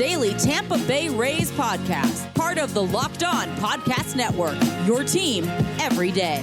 [0.00, 4.56] daily Tampa Bay Rays podcast, part of the Locked On Podcast Network.
[4.86, 5.44] Your team
[5.78, 6.42] every day.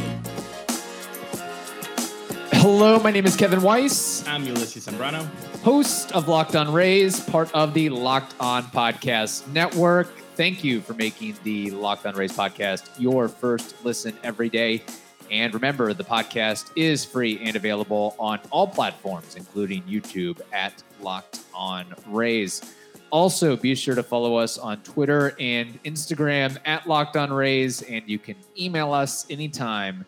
[2.51, 5.25] Hello, my name is Kevin Weiss, I'm Ulysses Zambrano.
[5.63, 10.15] host of Locked On Rays, part of the Locked On Podcast Network.
[10.35, 14.83] Thank you for making the Locked On Rays podcast your first listen every day.
[15.31, 21.39] And remember, the podcast is free and available on all platforms, including YouTube at Locked
[21.55, 22.61] On Rays.
[23.09, 28.03] Also, be sure to follow us on Twitter and Instagram at Locked On Rays, and
[28.07, 30.05] you can email us anytime,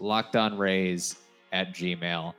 [0.00, 1.16] lockedonrays
[1.52, 2.34] at gmail.com.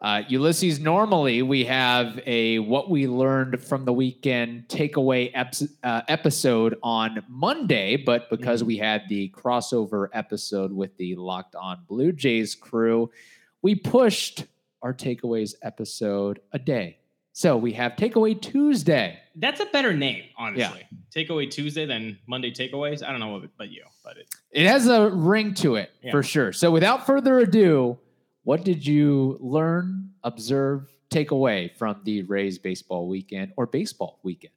[0.00, 6.02] Uh, Ulysses, normally we have a what we learned from the weekend takeaway ep- uh,
[6.08, 12.12] episode on Monday, but because we had the crossover episode with the Locked On Blue
[12.12, 13.10] Jays crew,
[13.62, 14.46] we pushed
[14.82, 16.98] our takeaways episode a day.
[17.32, 19.18] So we have Takeaway Tuesday.
[19.36, 20.86] That's a better name, honestly.
[21.14, 23.02] Takeaway Tuesday than Monday takeaways.
[23.02, 26.10] I don't know what but you, but it, It has a ring to it Yeah.
[26.10, 26.52] for sure.
[26.52, 27.98] So without further ado,
[28.44, 34.52] what did you learn, observe, take away from the Rays baseball weekend or baseball weekend?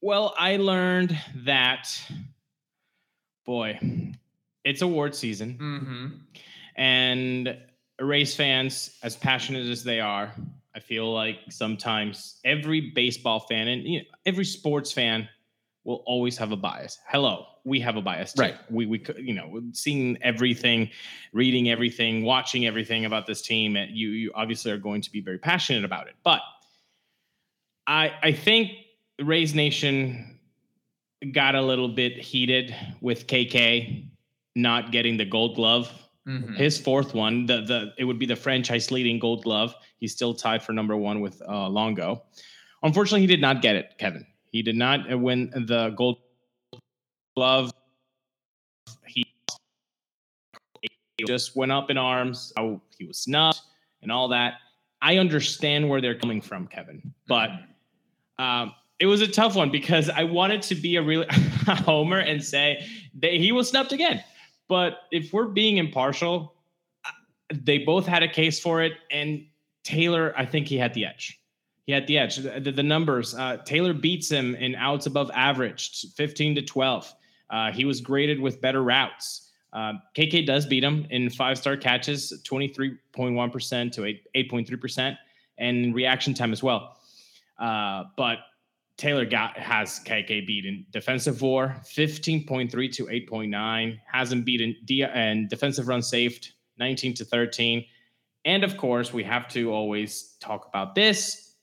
[0.00, 1.88] well, I learned that
[3.44, 3.78] boy,
[4.64, 5.58] it's award season.
[5.60, 6.06] Mm-hmm.
[6.76, 7.56] And
[8.00, 10.32] Rays fans, as passionate as they are,
[10.74, 15.28] I feel like sometimes every baseball fan and you know, every sports fan
[15.84, 16.98] will always have a bias.
[17.08, 18.42] Hello, we have a bias, too.
[18.42, 18.54] Right.
[18.70, 20.90] We we could, you know seeing everything,
[21.32, 23.76] reading everything, watching everything about this team.
[23.76, 26.40] and You you obviously are going to be very passionate about it, but
[27.86, 28.72] I I think
[29.20, 30.38] Rays Nation
[31.32, 34.08] got a little bit heated with KK
[34.54, 35.90] not getting the Gold Glove
[36.26, 36.54] Mm-hmm.
[36.54, 39.74] his fourth one, the the it would be the franchise leading Gold Glove.
[39.98, 42.22] He's still tied for number one with uh, Longo.
[42.84, 44.24] Unfortunately, he did not get it, Kevin.
[44.52, 46.18] He did not uh, win the Gold
[47.36, 47.72] Glove.
[49.04, 49.24] He
[51.26, 52.52] just went up in arms.
[52.56, 53.60] How he was snubbed
[54.02, 54.54] and all that.
[55.00, 57.50] I understand where they're coming from, Kevin, but
[58.38, 61.24] um, it was a tough one because I wanted to be a real
[61.66, 62.86] homer and say
[63.18, 64.22] that he was snubbed again.
[64.72, 66.54] But if we're being impartial,
[67.04, 67.10] uh,
[67.52, 69.44] they both had a case for it, and
[69.84, 71.38] Taylor, I think he had the edge.
[71.84, 72.36] He had the edge.
[72.36, 77.14] The, the- the numbers, uh, Taylor beats him in outs above average, 15 to 12.
[77.50, 79.50] Uh, he was graded with better routes.
[79.74, 85.18] Um, KK does beat him in five star catches, 23.1% to 8, 8.3%,
[85.58, 86.96] and reaction time as well.
[87.58, 88.38] Uh, but
[88.98, 95.88] Taylor got has KK beaten defensive war 15.3 to 8.9, hasn't beaten D and defensive
[95.88, 97.84] run saved 19 to 13.
[98.44, 101.54] And of course, we have to always talk about this.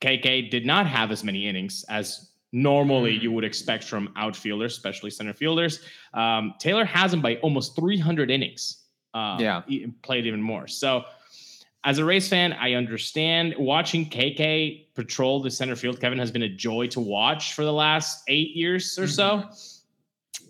[0.00, 5.10] KK did not have as many innings as normally you would expect from outfielders, especially
[5.10, 5.80] center fielders.
[6.12, 8.82] Um, Taylor has him by almost 300 innings.
[9.12, 9.62] Uh, Yeah.
[10.02, 10.66] played even more.
[10.68, 11.04] So,
[11.84, 16.00] as a Rays fan, I understand watching KK patrol the center field.
[16.00, 19.44] Kevin has been a joy to watch for the last eight years or so.
[19.44, 20.42] Mm-hmm.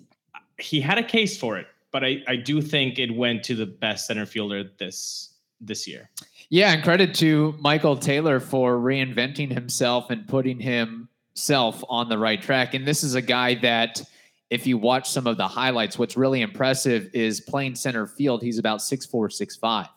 [0.59, 3.67] He had a case for it, but I, I do think it went to the
[3.67, 5.31] best center fielder this
[5.61, 6.09] this year.
[6.51, 12.41] Yeah, and credit to Michael Taylor for reinventing himself and putting himself on the right
[12.41, 12.75] track.
[12.75, 14.03] And this is a guy that,
[14.51, 18.43] if you watch some of the highlights, what's really impressive is playing center field.
[18.43, 19.89] He's about six four, six five.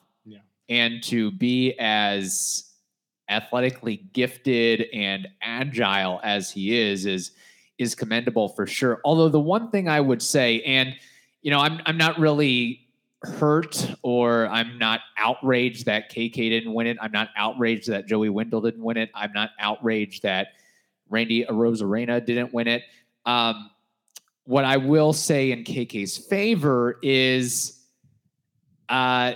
[0.69, 2.71] And to be as
[3.29, 7.31] athletically gifted and agile as he is, is
[7.77, 8.99] is commendable for sure.
[9.05, 10.95] Although the one thing I would say, and
[11.41, 12.87] you know, I'm I'm not really
[13.23, 16.97] hurt or I'm not outraged that KK didn't win it.
[17.01, 19.09] I'm not outraged that Joey Wendle didn't win it.
[19.15, 20.49] I'm not outraged that
[21.09, 22.83] Randy Arozarena didn't win it.
[23.25, 23.69] Um,
[24.43, 27.81] what I will say in KK's favor is
[28.87, 29.33] uh,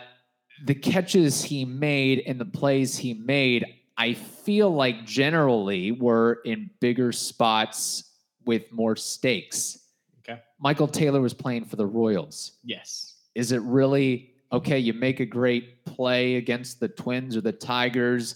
[0.66, 3.66] the catches he made and the plays he made.
[3.98, 8.06] I feel like generally were in bigger spots
[8.46, 9.80] with more stakes.
[10.20, 10.42] Okay.
[10.60, 13.16] Michael Taylor was playing for the Royals Yes.
[13.36, 18.36] is it really okay you make a great play against the twins or the tigers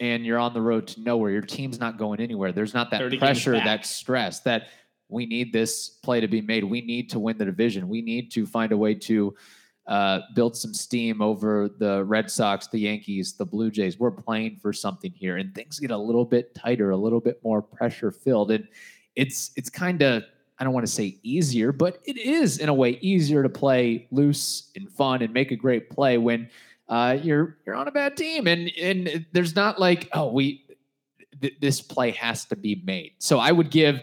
[0.00, 3.16] and you're on the road to nowhere your team's not going anywhere there's not that
[3.18, 4.68] pressure that stress that
[5.08, 8.30] we need this play to be made we need to win the division we need
[8.32, 9.34] to find a way to
[9.90, 14.56] uh, build some steam over the red sox the yankees the blue jays we're playing
[14.62, 18.10] for something here and things get a little bit tighter a little bit more pressure
[18.10, 18.66] filled and
[19.16, 20.22] it's it's kind of
[20.60, 24.06] I don't want to say easier, but it is in a way easier to play
[24.10, 26.50] loose and fun and make a great play when
[26.86, 30.66] uh, you're you're on a bad team and and there's not like oh we
[31.40, 33.12] th- this play has to be made.
[33.18, 34.02] So I would give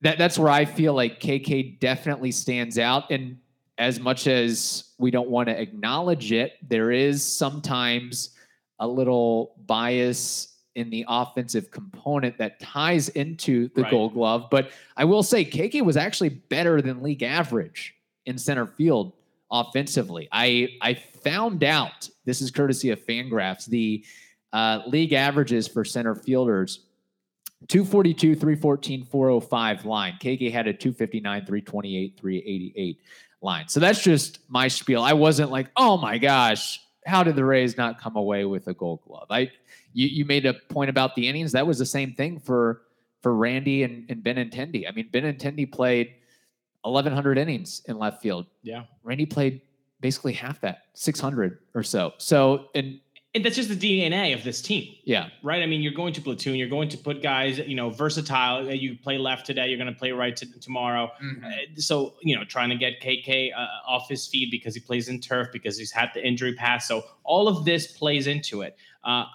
[0.00, 0.16] that.
[0.16, 3.10] That's where I feel like KK definitely stands out.
[3.10, 3.38] And
[3.78, 8.30] as much as we don't want to acknowledge it, there is sometimes
[8.78, 13.90] a little bias in the offensive component that ties into the Right.
[13.90, 14.48] gold glove.
[14.50, 17.94] But I will say KK was actually better than league average
[18.26, 19.12] in center field
[19.50, 20.28] offensively.
[20.32, 24.04] I I found out this is courtesy of Fangraphs the
[24.52, 26.85] uh, league averages for center fielders
[27.68, 30.14] 242, 314, 405 line.
[30.20, 33.00] KK had a 259, 328, 388
[33.40, 33.68] line.
[33.68, 35.02] So that's just my spiel.
[35.02, 38.74] I wasn't like, oh my gosh, how did the Rays not come away with a
[38.74, 39.26] gold glove?
[39.30, 39.50] I
[39.92, 41.52] you, you made a point about the innings.
[41.52, 42.82] That was the same thing for
[43.22, 44.86] for Randy and, and Ben and Benintendi.
[44.88, 46.14] I mean, Ben Benintendi played
[46.82, 48.46] 1,100 innings in left field.
[48.62, 48.84] Yeah.
[49.02, 49.62] Randy played
[50.00, 52.12] basically half that, 600 or so.
[52.18, 53.00] So, and
[53.36, 54.94] And that's just the DNA of this team.
[55.04, 55.62] yeah, right?
[55.62, 56.54] I mean, you're going to platoon.
[56.56, 58.64] You're going to put guys, you know, versatile.
[58.72, 59.68] You play left today.
[59.68, 61.10] You're going to play right t- tomorrow.
[61.44, 65.08] Uh, so, you know, trying to get KK uh, off his feet because he plays
[65.08, 66.88] in turf because he's had the injury pass.
[66.88, 68.76] So all of this plays into it.
[69.04, 69.26] Uh,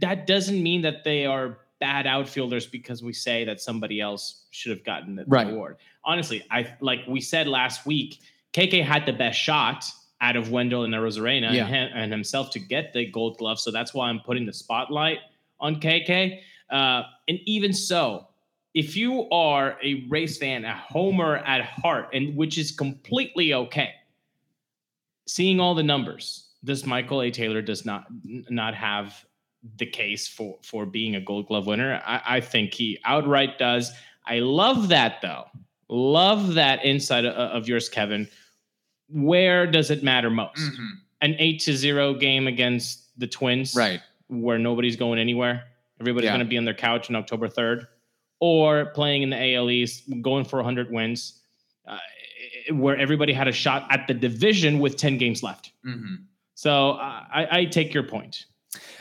[0.00, 4.70] that doesn't mean that they are bad outfielders because we say that somebody else should
[4.70, 5.48] have gotten the, the Right.
[5.48, 5.76] award.
[6.04, 8.18] Honestly, I like we said last week,
[8.54, 9.84] KK had the best shot
[10.20, 11.66] out of Wendle and Arozarena Yeah.
[11.66, 13.60] and, him- and himself to get the gold glove.
[13.60, 15.18] So that's why I'm putting the spotlight
[15.60, 16.40] on KK.
[16.70, 18.28] Uh, and even so,
[18.74, 23.90] if you are a Rays fan, a homer at heart, and which is completely okay,
[25.26, 27.30] seeing all the numbers, this Michael A.
[27.30, 29.24] Taylor does not not have
[29.78, 32.02] the case for for being a Gold Glove winner.
[32.04, 33.92] I, I think he outright does.
[34.26, 35.44] I love that though.
[35.88, 38.28] Love that insight of, of yours, Kevin.
[39.08, 40.60] Where does it matter most?
[41.22, 44.00] An eight to zero game against the Twins, right.
[44.28, 45.64] where nobody's going anywhere.
[46.00, 46.32] Everybody's Yeah.
[46.32, 47.86] going to be on their couch on October 3rd,
[48.40, 51.40] or playing in the AL East, going for 100 wins,
[51.88, 51.98] uh,
[52.72, 55.72] where everybody had a shot at the division with 10 games left.
[56.54, 58.44] So uh, I, I take your point.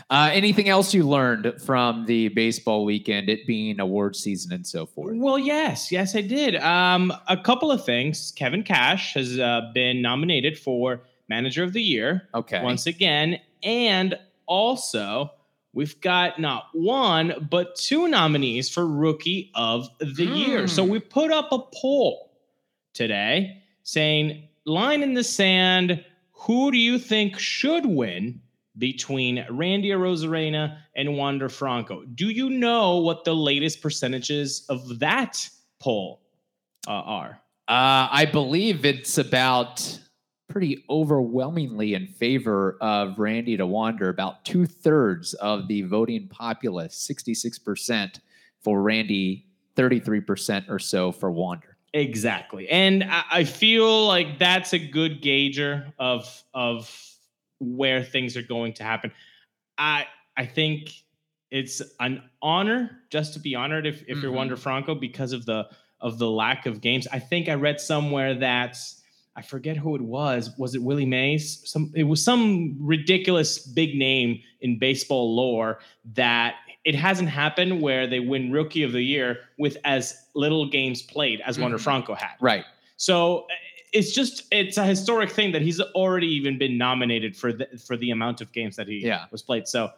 [0.10, 4.86] Uh, anything else you learned from the baseball weekend, it being award season and so
[4.86, 5.16] forth?
[5.18, 6.56] Well, yes, yes, I did.
[6.57, 8.31] Um, a couple of things.
[8.36, 12.62] Kevin Cash has uh, been nominated for Manager of the Year Okay.
[12.63, 15.31] once again, and also
[15.74, 20.68] we've got not one but two nominees for Rookie of the Year.
[20.68, 20.92] So Hmm.
[20.92, 22.31] we put up a poll
[22.94, 28.39] today saying, "Line in the sand, who do you think should win?"
[28.77, 32.04] Between Randy Arozarena and Wander Franco.
[32.04, 35.50] Do you know what the latest percentages of that
[35.80, 36.22] poll
[36.88, 37.39] uh, are?
[37.68, 40.00] Uh, I believe it's about
[40.48, 44.10] pretty overwhelmingly in favor of Randy to wander.
[44.10, 48.19] About two thirds of the voting populace, 66%
[48.62, 51.78] for Randy, 33% or so for Wander.
[51.94, 52.68] Exactly.
[52.69, 57.14] And I, I feel like that's a good gauger of of
[57.60, 59.12] where things are going to happen.
[59.78, 60.06] I
[60.38, 60.92] I think
[61.52, 64.36] it's an honor just to be honored if, if you're Mhm.
[64.36, 65.68] Wander Franco because of the
[66.02, 67.07] of the lack of games.
[67.12, 68.78] I think I read somewhere that
[69.38, 70.52] I forget who it was.
[70.57, 71.62] Was it Willie Mays?
[71.69, 75.80] Some it was some ridiculous big name in baseball lore
[76.14, 81.02] that it hasn't happened where they win rookie of the year with as little games
[81.02, 81.81] played as Wander Mhm.
[81.81, 82.35] Franco had.
[82.42, 82.66] Right.
[82.97, 83.47] So
[83.95, 87.95] it's just it's a historic thing that he's already even been nominated for the for
[87.97, 89.25] the amount of games that he Yeah.
[89.31, 89.68] was played.
[89.68, 89.92] So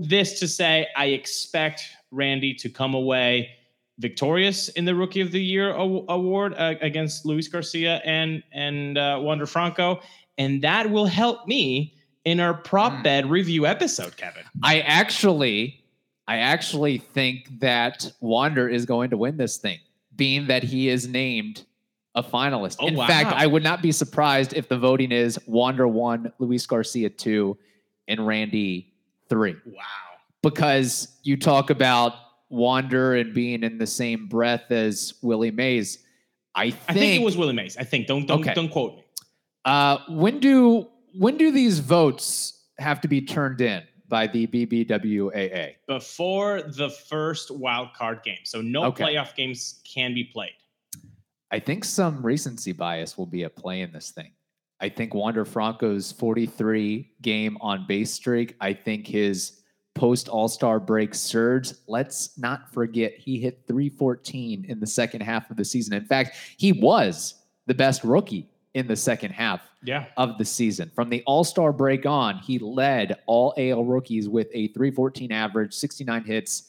[0.00, 3.50] this to say, I expect Randy to come away
[3.98, 8.98] victorious in the Rookie of the Year aw- award uh, against Luis Garcia and and
[8.98, 10.00] uh, Wander Franco,
[10.38, 13.02] and that will help me in our prop Mm.
[13.02, 14.42] bet review episode, Kevin.
[14.62, 15.84] I actually,
[16.26, 19.78] I actually think that Wander is going to win this thing,
[20.16, 21.64] being that he is named
[22.14, 22.76] a finalist.
[22.80, 23.06] Oh, In wow.
[23.06, 27.56] fact, I would not be surprised if the voting is Wander one, Luis Garcia two,
[28.08, 28.92] and Randy
[29.28, 29.56] three.
[29.66, 29.82] Wow.
[30.42, 32.14] Because you talk about
[32.50, 35.98] Wander and being in the same breath as Willie Mays.
[36.54, 37.76] I think, I think it was Willie Mays.
[37.76, 38.54] I think don't don't Okay.
[38.54, 39.04] don't quote me.
[39.64, 40.86] uh, when do
[41.18, 45.74] when do these votes have to be turned in by the BBWAA?
[45.88, 49.02] Before the first wild card game, so no Okay.
[49.04, 50.52] playoff games can be played.
[51.54, 54.32] I think some recency bias will be at play in this thing.
[54.80, 58.56] I think Wander Franco's 43 game on base streak.
[58.60, 59.60] I think his
[59.94, 61.70] post All Star break surge.
[61.86, 65.94] Let's not forget he hit 314 in the second half of the season.
[65.94, 67.34] In fact, he was
[67.66, 70.06] the best rookie in the second half Yeah.
[70.16, 70.90] of the season.
[70.92, 75.72] From the All Star break on, he led all AL rookies with a 314 average,
[75.72, 76.64] 69 hits,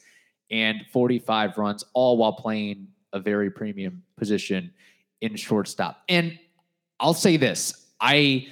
[0.48, 4.70] and 45 runs, all while playing a very premium position
[5.20, 6.02] in shortstop.
[6.08, 6.38] And
[7.00, 8.48] I'll say this: I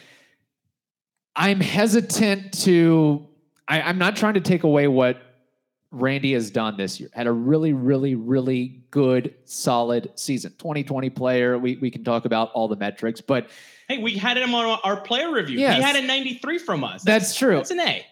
[1.36, 3.26] I'm hesitant to.
[3.66, 5.22] I, I'm not trying to take away what
[5.90, 7.08] Randy has done this year.
[7.14, 10.52] Had a really, really, really good, solid season.
[10.58, 11.58] 2020 player.
[11.58, 13.48] We we can talk about all the metrics, but
[13.88, 15.58] Hey, we had him on our player review.
[15.58, 15.76] Yes.
[15.76, 17.02] He had a 93 from us.
[17.02, 17.56] that's true.
[17.56, 18.06] That's an A.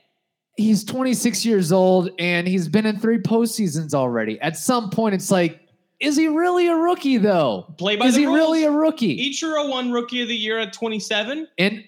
[0.58, 4.38] he's 26 years old and he's been in three postseasons already.
[4.42, 5.61] At some point, it's like,
[6.02, 7.72] is he really a rookie though?
[7.78, 8.36] Play by Is he rules.
[8.38, 9.30] really a rookie?
[9.30, 11.48] Ichiro won Rookie of the Year at 27.
[11.58, 11.84] and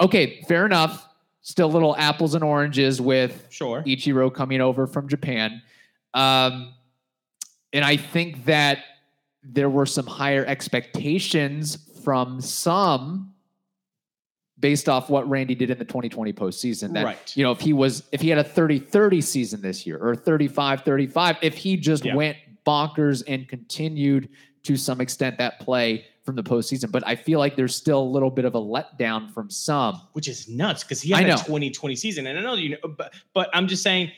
[0.00, 1.06] okay, fair enough.
[1.42, 3.82] Still little apples and oranges with Sure.
[3.86, 5.62] Ichiro coming over from Japan.
[6.14, 6.72] Um,
[7.72, 8.78] and I think that
[9.42, 13.32] there were some higher expectations from some
[14.58, 16.92] based off what Randy did in the 2020 postseason.
[16.92, 17.36] That, Right.
[17.36, 20.14] you know, if he was, if he had a 30 30 season this year or
[20.14, 22.14] 35 35, if he just Yeah.
[22.14, 22.36] went
[22.66, 24.28] bonkers and continued
[24.64, 26.92] to some extent that play from the postseason.
[26.92, 30.00] But I feel like there's still a little bit of a letdown from some.
[30.12, 32.26] which is nuts because he had a 2020 season.
[32.26, 34.10] And I know you know, but but I'm just saying.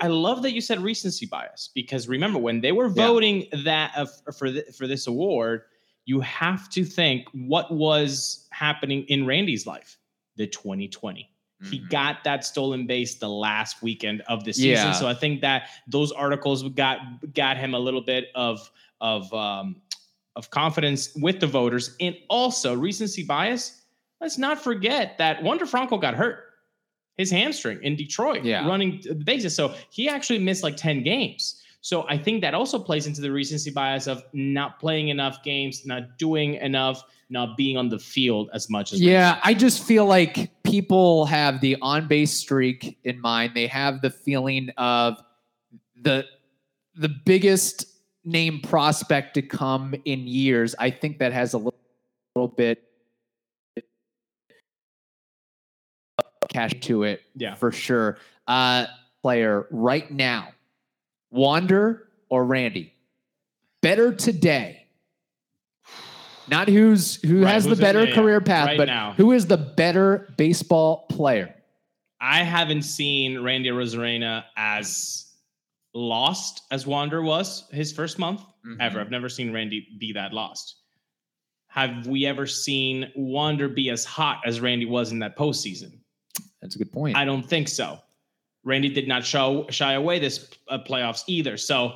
[0.00, 3.06] I love that you said recency bias because remember when they were Yeah.
[3.06, 5.64] voting that uh, for th- for this award,
[6.06, 9.98] you have to think what was happening in Randy's life,
[10.36, 11.28] the 2020.
[11.68, 11.90] He Mhm.
[11.90, 14.92] got that stolen base the last weekend of the season, Yeah.
[14.92, 17.00] so I think that those articles got
[17.34, 18.70] got him a little bit of
[19.02, 19.76] of um,
[20.36, 23.82] of confidence with the voters, and also recency bias.
[24.20, 26.44] Let's not forget that Wander Franco got hurt,
[27.18, 28.66] his hamstring in Detroit, Yeah.
[28.66, 31.62] running the bases, so he actually missed like ten games.
[31.82, 35.86] So I think that also plays into the recency bias of not playing enough games,
[35.86, 40.04] not doing enough, not being on the field as much as Yeah, I just feel
[40.04, 43.52] like people have the on base streak in mind.
[43.54, 45.22] They have the feeling of
[46.02, 46.26] the
[46.96, 47.86] the biggest
[48.24, 50.74] name prospect to come in years.
[50.78, 51.80] I think that has a little,
[52.36, 52.82] little bit
[56.50, 57.54] cash to it Yeah.
[57.54, 58.18] for sure.
[58.46, 58.86] Uh
[59.22, 60.48] player right now.
[61.30, 62.92] Wander or Randy?
[63.82, 64.86] Better today.
[66.48, 69.12] Not who's who Right, has the who's in- better career path, Right but now.
[69.16, 71.54] who is the better baseball player?
[72.20, 75.32] I haven't seen Randy Arozarena as
[75.94, 78.78] lost as Wander was his first month Mm-hmm.
[78.78, 79.00] ever.
[79.00, 80.76] I've never seen Randy be that lost.
[81.68, 85.92] Have we ever seen Wander be as hot as Randy was in that postseason?
[86.60, 87.16] That's a good point.
[87.16, 87.98] I don't think so.
[88.64, 91.56] Randy did not show shy away this uh, playoffs either.
[91.56, 91.94] So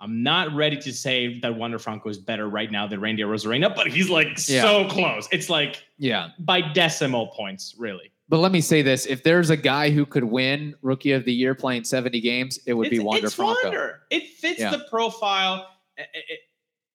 [0.00, 3.74] I'm not ready to say that Wander Franco is better right now than Randy Arozarena,
[3.74, 4.62] but he's like Yeah.
[4.62, 5.28] so close.
[5.32, 6.30] It's like yeah.
[6.40, 8.10] by decimal points, really.
[8.28, 11.32] But let me say this: if there's a guy who could win Rookie of the
[11.32, 13.60] Year playing 70 games, it would be it's, Wander it's Franco.
[13.64, 14.00] Wander.
[14.10, 14.70] It fits Yeah.
[14.70, 15.68] the profile.
[15.96, 16.38] It, it,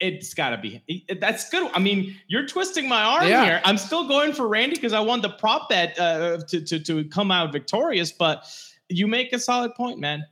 [0.01, 0.81] it's got to be.
[0.87, 1.69] it- that's good.
[1.73, 3.45] I mean, you're twisting my arm Yeah.
[3.45, 3.61] here.
[3.63, 7.03] I'm still going for Randy because I want the prop bet uh, to, to to
[7.05, 8.11] come out victorious.
[8.11, 8.45] But
[8.89, 10.25] you make a solid point, man.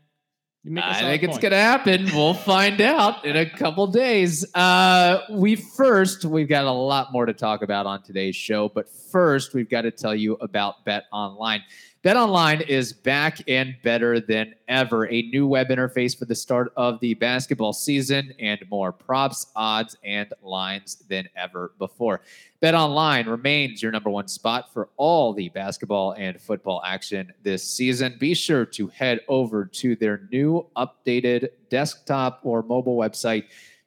[0.63, 2.05] You make a I think it's going to happen.
[2.13, 4.45] We'll find out in a couple days.
[4.53, 8.89] Uh, we first, we've got a lot more to talk about on today's show, but
[8.89, 11.61] first, we've got to tell you about Bet Online.
[12.03, 15.07] Bet Online is back and better than ever.
[15.07, 19.97] A new web interface for the start of the basketball season and more props, odds,
[20.03, 22.21] and lines than ever before.
[22.61, 27.63] Bet Online remains your number one spot for all the basketball and football action this
[27.63, 28.15] season.
[28.19, 33.45] Be sure to head over to their new updated desktop or mobile website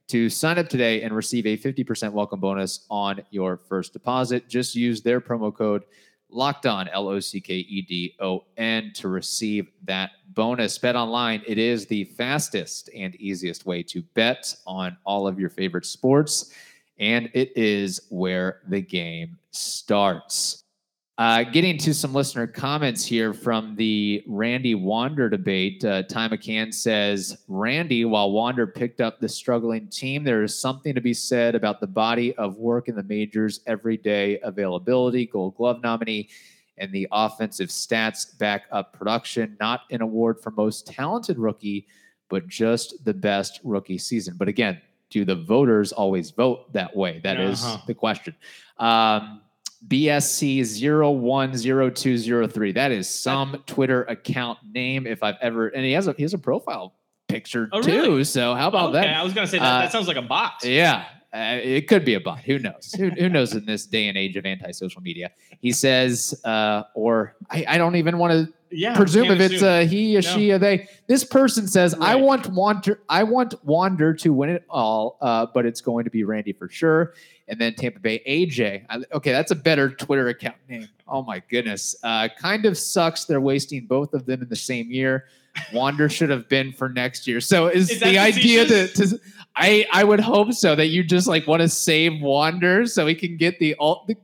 [0.09, 4.49] to sign up today and receive a 50% welcome bonus on your first deposit.
[4.49, 5.85] Just use their promo code
[6.33, 10.79] locked on L O C K E D O N to receive that bonus.
[10.79, 15.51] Bet online, it is the fastest and easiest way to bet on all of your
[15.51, 16.53] favorite sports,
[16.99, 20.65] and it is where the game starts.
[21.21, 25.85] Uh, getting to some listener comments here from the Randy Wander debate.
[25.85, 30.95] Uh, Ty McCann says, Randy, while Wander picked up the struggling team, there is something
[30.95, 35.83] to be said about the body of work in the majors, everyday availability, gold glove
[35.83, 36.31] nominee,
[36.79, 39.59] and the offensive stats back up production.
[39.61, 41.87] Not an award for most talented rookie,
[42.31, 44.37] but just the best rookie season.
[44.39, 47.21] But again, do the voters always vote that way?
[47.23, 47.83] That is Uh-huh.
[47.87, 48.35] the question.
[48.79, 49.43] Um,
[49.87, 52.73] BSC 010203.
[52.73, 56.35] That is some Twitter account name if I've ever and he has a he has
[56.35, 56.95] a profile
[57.29, 57.93] picture Oh, too.
[57.93, 58.25] really?
[58.25, 59.17] So how about okay, that?
[59.17, 59.65] I was gonna say that.
[59.65, 60.65] Uh, that sounds like a bot.
[60.65, 61.05] Yeah.
[61.33, 62.41] Uh, it could be a bot.
[62.41, 62.93] Who knows?
[62.99, 65.31] who, who knows in this day and age of anti-social media?
[65.61, 69.85] He says, uh, or I, I don't even want to yeah, presume if it's a
[69.85, 70.25] he, a No.
[70.29, 70.89] she, a they.
[71.09, 75.67] This person says, "I want Wander, I want Wander to win it all, uh, but
[75.67, 77.15] it's going to be Randy for sure."
[77.51, 78.85] And then Tampa Bay AJ.
[78.89, 80.89] I- okay, that's a better Twitter account name.
[81.09, 83.25] Oh my goodness, uh, kind of sucks.
[83.25, 85.27] They're wasting both of them in the same year.
[85.73, 87.41] Wander should have been for next year.
[87.41, 89.21] So is, Is the idea to, to
[89.57, 93.17] I I would hope so that you just like want to save Wander so he
[93.17, 93.75] can get the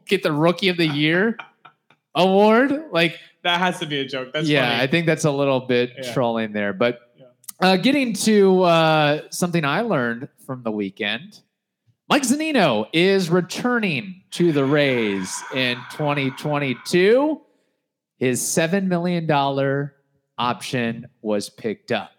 [0.07, 1.37] get the Rookie of the Year
[2.15, 2.85] award.
[2.93, 4.33] Like that has to be a joke.
[4.33, 4.83] That's yeah, funny.
[4.83, 6.13] I think that's a little bit Yeah.
[6.13, 6.73] trolling there.
[6.73, 7.27] But Yeah.
[7.61, 11.41] uh, getting to uh, something I learned from the weekend,
[12.09, 17.41] Mike Zunino is returning to the Rays in 2022.
[18.19, 19.29] His $7 million
[20.39, 22.13] option was picked up.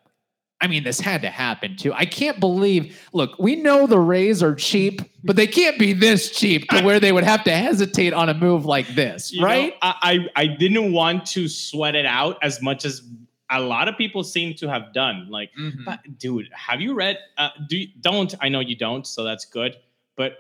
[0.60, 1.94] I mean, this had to happen too.
[1.94, 3.08] I can't believe.
[3.14, 7.00] Look, we know the Rays are cheap, but they can't be this cheap to where
[7.00, 9.76] they would have to hesitate on a move like this, You right?
[9.84, 13.04] I, I I didn't want to sweat it out as much as
[13.50, 15.28] a lot of people seem to have done.
[15.30, 15.86] Like, Mhm.
[15.86, 17.18] but dude, have you read?
[17.38, 19.76] Uh, do you, don't I know you don't, so that's good.
[20.16, 20.38] But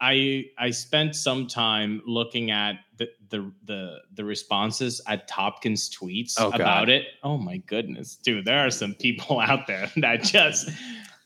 [0.00, 6.34] I I spent some time looking at the the the, the responses at Topkin's tweets
[6.38, 7.06] Oh, about it.
[7.22, 10.68] Oh my goodness, dude, there are some people out there that just.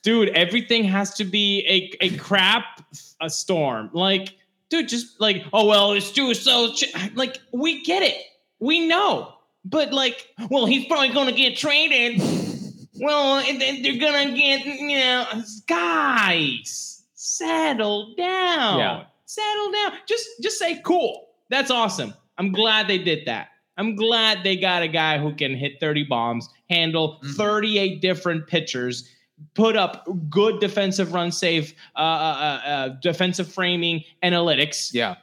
[0.03, 2.83] Dude, everything has to be a, a crap
[3.23, 3.89] a storm.
[3.95, 4.35] Like,
[4.69, 6.93] dude, just like, oh well, it's too so ch-.
[7.15, 8.15] like we get it.
[8.61, 9.34] We know.
[9.65, 12.21] But like, well, he's probably gonna get traded.
[13.01, 15.27] well, and then they're gonna get, you know,
[15.67, 18.79] guys, settle down.
[18.79, 19.05] Yeah.
[19.27, 19.93] Settle down.
[20.07, 21.29] Just just say cool.
[21.51, 22.15] That's awesome.
[22.39, 23.49] I'm glad they did that.
[23.77, 27.35] I'm glad they got a guy who can hit 30 bombs, handle Mhm.
[27.35, 29.09] 38 different pitchers,
[29.55, 35.17] put up good defensive run save, uh, uh, uh, uh, defensive framing analytics, Yeah.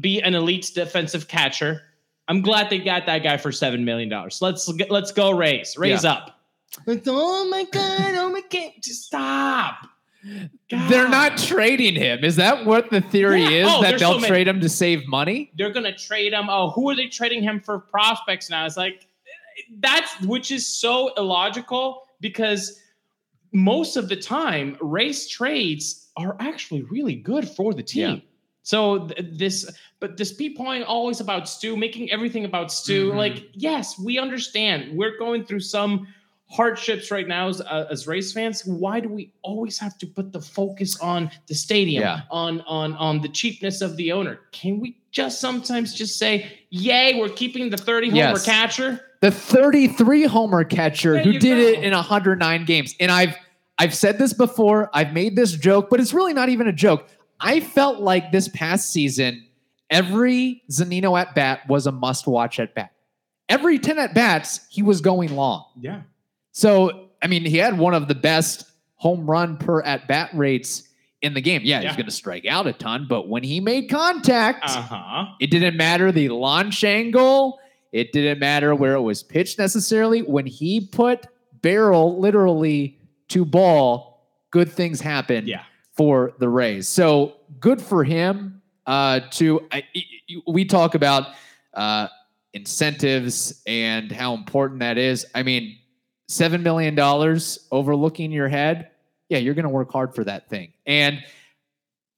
[0.00, 1.82] be an elite defensive catcher.
[2.28, 4.40] I'm glad they got that guy for seven million dollars.
[4.42, 6.40] Let's let's go Rays Rays up.
[6.86, 8.14] It's, oh my god!
[8.16, 8.72] Oh my god!
[8.82, 9.88] Just stop.
[10.88, 12.24] They're not trading him.
[12.24, 13.48] Is that what the theory Yeah.
[13.48, 13.68] is?
[13.70, 15.52] Oh, that they'll so trade him to save money?
[15.56, 16.46] They're gonna trade him.
[16.50, 18.66] Oh, who are they trading him for prospects now?
[18.66, 19.06] It's like
[19.78, 22.80] that's which is so illogical because
[23.52, 28.10] most of the time Rays trades are actually really good for the team.
[28.16, 28.20] Yeah.
[28.66, 33.12] So th- this, but this P point always about Stu, making everything about Stu.
[33.12, 33.16] Mhm.
[33.16, 34.96] Like, yes, we understand.
[34.98, 36.08] We're going through some
[36.50, 38.62] hardships right now as, uh, as Rays fans.
[38.66, 42.20] Why do we always have to put the focus on the stadium, Yeah.
[42.28, 44.40] on on on the cheapness of the owner?
[44.50, 48.44] Can we just sometimes just say, "Yay, we're keeping the thirty homer Yes.
[48.44, 49.00] catcher"?
[49.22, 51.82] The 33 homer catcher There who did it go.
[51.82, 52.96] in 109 games.
[52.98, 53.36] And I've
[53.78, 54.88] I've said this before.
[54.94, 57.08] I've made this joke, but it's really not even a joke.
[57.40, 59.44] I felt like this past season,
[59.90, 62.92] every Zunino at bat was a must watch at bat.
[63.48, 65.66] Every 10 at bats, he was going long.
[65.78, 66.02] Yeah.
[66.52, 68.64] So, I mean, he had one of the best
[68.96, 70.82] home run per at bat rates
[71.22, 71.62] in the game.
[71.64, 75.24] Yeah, he's going to strike out a ton, but when he made contact, Uh huh.
[75.40, 77.58] it didn't matter the launch angle.
[77.92, 80.20] It didn't matter where it was pitched necessarily.
[80.22, 81.26] When he put
[81.62, 85.62] barrel literally to ball, good things happen Yeah.
[85.96, 86.88] For the Rays.
[86.88, 88.62] So good for him.
[88.86, 89.82] Uh, to I,
[90.46, 91.34] we talk about
[91.74, 92.08] uh,
[92.52, 95.26] incentives and how important that is.
[95.34, 95.78] I mean,
[96.28, 98.90] seven million dollars overlooking your head.
[99.28, 100.72] Yeah, you're going to work hard for that thing.
[100.86, 101.24] And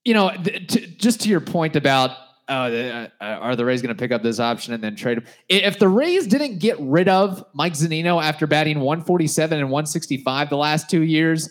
[0.05, 2.13] you know, th- just to your point about
[2.49, 5.25] uh, uh, are the Rays going to pick up this option and then trade him?
[5.49, 10.57] If the Rays didn't get rid of Mike Zunino after batting 147 and 165 the
[10.57, 11.51] last two years,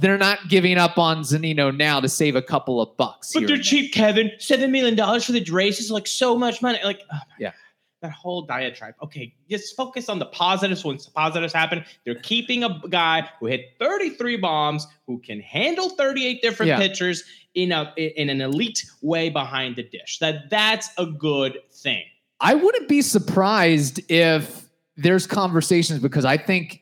[0.00, 3.32] they're not giving up on Zunino now to save a couple of bucks.
[3.34, 4.30] But they're cheap, Kevin.
[4.38, 6.78] Seven million dollars for the Rays is like so much money.
[6.84, 7.50] Like, oh Yeah.
[7.50, 7.54] God,
[8.02, 8.94] that whole diatribe.
[9.02, 10.84] Okay, just focus on the positives.
[10.84, 15.88] Once the positives happen, they're keeping a guy who hit 33 bombs, who can handle
[15.90, 16.78] 38 different Yeah.
[16.78, 20.18] pitchers in a in an elite way behind the dish.
[20.20, 22.02] That that's a good thing.
[22.40, 26.80] I wouldn't be surprised if there's conversations because I think,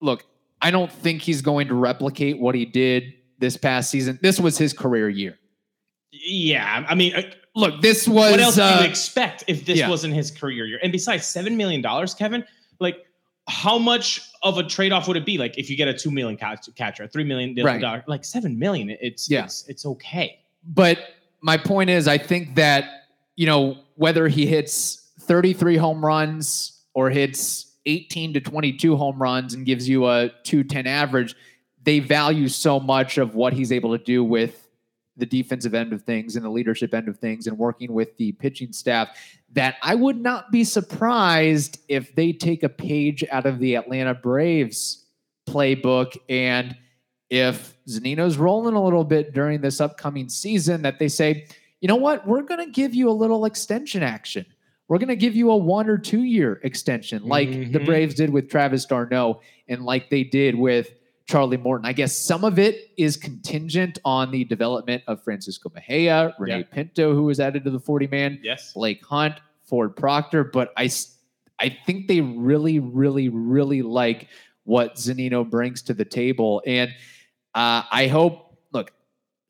[0.00, 0.24] look,
[0.60, 4.18] I don't think he's going to replicate what he did this past season.
[4.22, 5.38] This was his career year.
[6.10, 7.22] Yeah, I mean, uh,
[7.54, 9.88] Look, this was what else do uh, you expect if this yeah.
[9.88, 10.78] wasn't his career year?
[10.82, 12.44] And besides, seven million dollars, Kevin,
[12.78, 13.04] like
[13.48, 15.38] how much of a trade-off would it be?
[15.38, 18.06] Like if you get a two million catch- catcher, a three million Right.
[18.06, 19.44] like seven million, it's Yeah.
[19.44, 20.38] it's, it's okay.
[20.64, 20.98] but
[21.40, 22.84] my point is, I think that
[23.36, 29.54] you know whether he hits 33 home runs or hits 18 to 22 home runs
[29.54, 31.34] and gives you a 210 average,
[31.82, 34.68] they value so much of what he's able to do with
[35.16, 38.32] the defensive end of things and the leadership end of things and working with the
[38.32, 39.08] pitching staff.
[39.50, 44.14] that I would not be surprised if they take a page out of the Atlanta
[44.14, 45.06] Braves
[45.48, 46.76] playbook and
[47.30, 51.46] if Zunino's rolling a little bit during this upcoming season, that they say,
[51.80, 54.46] you know what, we're going to give you a little extension action.
[54.88, 57.84] We're going to give you a one or two year extension, like the Mhm.
[57.86, 60.94] Braves did with Travis d'Arnaud and like they did with
[61.26, 61.84] Charlie Morton.
[61.86, 66.64] I guess some of it is contingent on the development of Francisco Mejia, Rene Yeah.
[66.70, 68.72] Pinto, who was added to the 40 man, Yes.
[68.72, 70.88] Blake Hunt, Ford Proctor, but I,
[71.58, 74.28] I think they really, really, really like
[74.64, 76.90] what Zunino brings to the table, and
[77.54, 78.44] uh, I hope.
[78.72, 78.92] Look,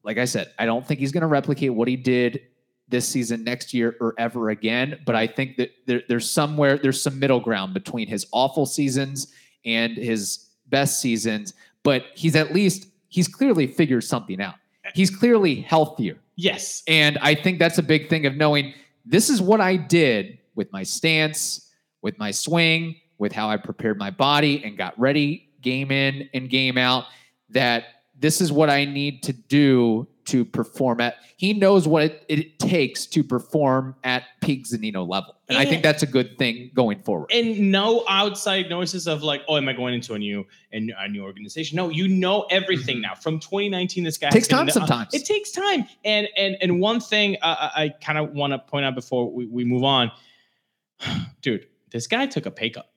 [0.04, 2.40] like I said, I don't think he's going to replicate what he did
[2.88, 5.00] this season, next year, or ever again.
[5.04, 9.32] But I think that there, there's somewhere there's some middle ground between his awful seasons
[9.64, 11.54] and his best seasons.
[11.82, 14.54] But he's at least he's clearly figured something out.
[14.94, 16.16] He's clearly healthier.
[16.36, 16.82] Yes.
[16.86, 18.72] And I think that's a big thing of knowing
[19.04, 21.70] this is what I did with my stance,
[22.00, 26.48] with my swing, with how I prepared my body and got ready game in and
[26.48, 27.04] game out.
[27.50, 27.84] That
[28.18, 31.16] this is what I need to do to perform at.
[31.36, 35.34] He knows what it, it takes to perform at peak Zunino level.
[35.48, 37.30] And I think that's a good thing going forward.
[37.32, 41.08] and no outside noises of like, oh, am I going into a new and a
[41.08, 41.76] new organization?
[41.76, 43.14] No, you know everything now.
[43.14, 44.34] From 2019, this guy Mm-hmm.
[44.34, 45.14] Takes time sometimes.
[45.14, 48.84] It takes time, and and and one thing uh, I kind of want to point
[48.84, 50.12] out before we, we move on,
[51.40, 52.90] dude, this guy took a pay cut.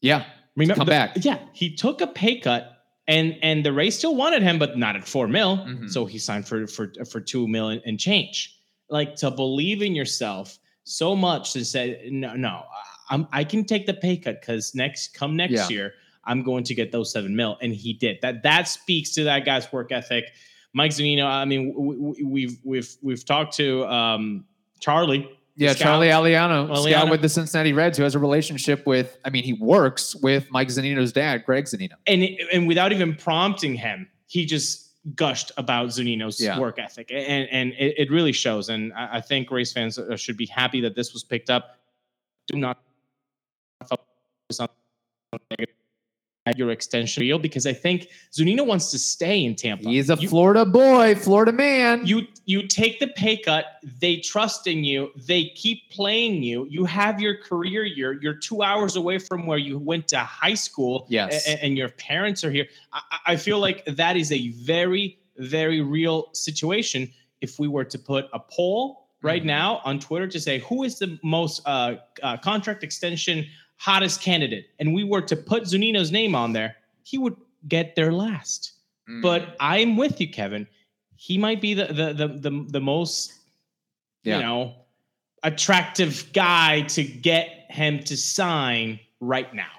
[0.00, 0.24] yeah.
[0.56, 1.12] Remember, come back.
[1.20, 2.79] Yeah, he took a pay cut,
[3.10, 5.58] and and the Rays still wanted him, but not at four mil.
[5.58, 5.90] Mhm.
[5.90, 8.56] So he signed for for for two mil and, change.
[8.88, 12.62] Like to believe in yourself so much to say no, no,
[13.10, 15.68] I'm I can take the pay cut because next come next Yeah.
[15.68, 15.92] year
[16.24, 18.42] I'm going to get those seven mil, and he did that.
[18.42, 20.24] That speaks to that guy's work ethic.
[20.72, 21.24] Mike Zunino.
[21.26, 24.44] I mean, we, we, we've we've we've talked to um,
[24.80, 25.28] Charlie.
[25.60, 25.82] Yeah, Scout.
[25.82, 29.52] Charlie Aliano, scout with the Cincinnati Reds, who has a relationship with, I mean, he
[29.52, 31.92] works with Mike Zunino's dad, Greg Zunino.
[32.06, 36.58] and and without even prompting him, he just gushed about Zunino's Yeah.
[36.58, 38.70] work ethic, and and it, it really shows.
[38.70, 41.78] And I, I think Rays fans should be happy that this was picked up.
[42.46, 42.78] Do not
[43.86, 44.68] focus on
[46.56, 49.88] your extension deal because I think Zunino wants to stay in Tampa.
[49.88, 52.06] He's a You- Florida boy, Florida man.
[52.06, 53.66] you you take the pay cut
[54.00, 58.62] they trust in you they keep playing you you have your career year you're two
[58.62, 61.46] hours away from where you went to high school Yes.
[61.46, 65.80] a- and, your parents are here I, I feel like that is a very very
[65.80, 67.10] real situation
[67.40, 69.46] if we were to put a poll right Mhm.
[69.46, 73.46] now on twitter to say who is the most uh, uh, contract extension
[73.80, 77.36] hottest candidate and we were to put zunino's name on there he would
[77.68, 78.72] get there last
[79.08, 79.22] Mm.
[79.22, 80.68] but I'm with you, Kevin.
[81.16, 83.32] He might be the the the the, the most
[84.22, 84.36] Yeah.
[84.36, 84.74] you know
[85.42, 89.72] attractive guy to get him to sign right now.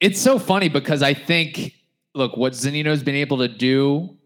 [0.00, 1.74] it's so funny because I think,
[2.14, 4.16] look, what Zunino's been able to do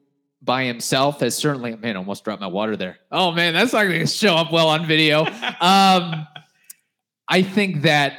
[0.43, 2.99] by himself has certainly, man, almost dropped my water there.
[3.11, 5.25] Oh, man, that's not going to show up well on video.
[5.61, 6.27] um,
[7.29, 8.13] I think that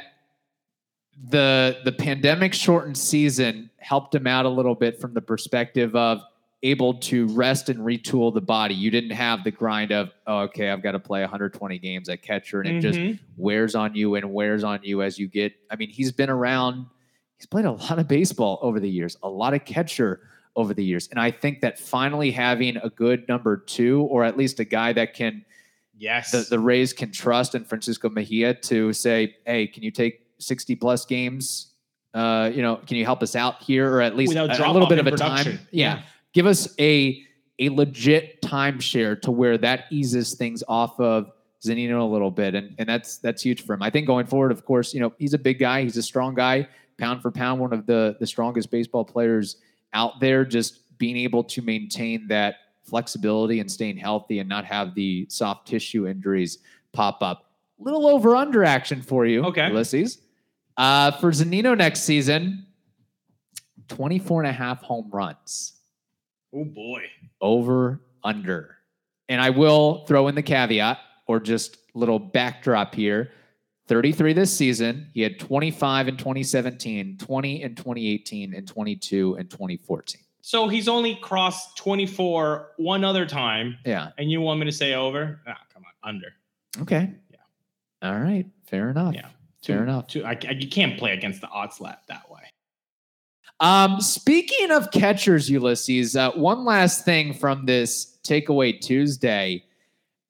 [1.30, 6.22] the the pandemic shortened season helped him out a little bit from the perspective of
[6.62, 8.74] able to rest and retool the body.
[8.74, 12.22] You didn't have the grind of, oh, okay, I've got to play 120 games at
[12.22, 13.18] catcher, and it just Mhm.
[13.36, 15.52] wears on you and wears on you as you get.
[15.70, 16.86] I mean, he's been around.
[17.36, 20.22] He's played a lot of baseball over the years, a lot of catcher
[20.56, 24.38] over the years, and I think that finally having a good number two, or at
[24.38, 25.44] least a guy that can
[25.98, 26.30] yes.
[26.30, 30.76] the, the Rays can trust in Francisco Mejia to say, "Hey, can you take 60
[30.76, 31.72] plus games?
[32.12, 34.72] Uh, you know, can you help us out here, or at least Without a, a
[34.72, 35.46] little bit of a time?
[35.70, 35.96] Yeah.
[35.96, 36.02] Yeah.
[36.32, 37.22] give us a
[37.60, 41.30] a legit timeshare to where that eases things off of
[41.64, 43.82] Zunino a little bit, and and that's that's huge for him.
[43.82, 46.34] I think going forward, of course, you know, he's a big guy, he's a strong
[46.34, 46.68] guy,
[46.98, 49.56] pound for pound, one of the the strongest baseball players
[49.92, 50.44] out there.
[50.44, 55.66] Just being able to maintain that flexibility and staying healthy and not have the soft
[55.66, 56.58] tissue injuries
[56.92, 57.50] pop up.
[57.78, 59.68] Little over under action for you, Okay.
[59.68, 60.18] Ulysses.
[60.76, 62.66] Uh, for Zunino next season,
[63.88, 65.74] 24 and a half home runs
[66.54, 67.02] oh boy.
[67.40, 68.76] over under.
[69.28, 73.30] And I will throw in the caveat or just little backdrop here.
[73.86, 75.08] 33 this season.
[75.12, 80.20] He had 25 in 2017, 20 in 2018, and 22 in 2014.
[80.40, 84.10] So he's only crossed 24 one other time, Yeah.
[84.18, 85.40] and you want me to say over?
[85.46, 86.28] Ah, come on, under.
[86.80, 87.12] Okay.
[87.30, 87.36] Yeah.
[88.10, 88.46] All right.
[88.66, 89.14] Fair enough.
[89.14, 89.28] Yeah.
[89.66, 90.06] Fair enough.
[90.08, 92.40] Two, I, I- you can't play against the odds lap that way.
[93.60, 99.64] Um, speaking of catchers, Ulysses, uh, one last thing from this Takeaway Tuesday.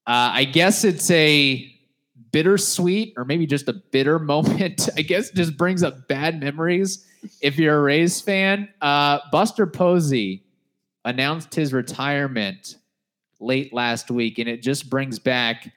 [0.07, 1.71] Uh, I guess it's a
[2.33, 4.89] bittersweet or maybe just a bitter moment.
[4.97, 7.07] I guess just brings up bad memories.
[7.41, 10.45] If you're a Rays fan, uh, Buster Posey
[11.07, 12.77] announced his retirement
[13.41, 15.73] late last week, and it just brings back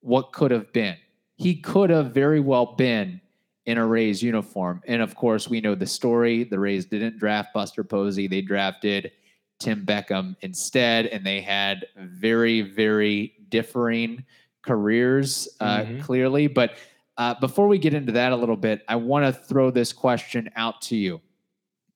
[0.00, 0.96] what could have been.
[1.40, 3.18] He could have very well been
[3.64, 4.82] in a Rays uniform.
[4.86, 6.44] And of course, we know the story.
[6.44, 9.12] The Rays didn't draft Buster Posey, they drafted
[9.58, 14.24] Tim Beckham instead, and they had very, very differing
[14.62, 16.02] careers, uh, Mhm.
[16.02, 16.46] clearly.
[16.46, 16.74] But
[17.16, 20.50] uh, before we get into that a little bit, I want to throw this question
[20.56, 21.20] out to you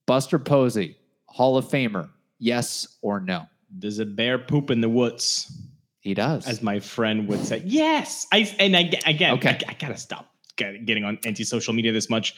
[0.06, 3.46] Buster Posey, Hall of Famer, yes or no?
[3.78, 5.50] Does a bear poop in the woods?
[6.04, 6.46] He does.
[6.46, 7.62] As my friend would say.
[7.64, 8.26] Yes.
[8.30, 9.58] I and I, again, Okay.
[9.66, 12.36] I, I gotta stop getting on anti-social media this much.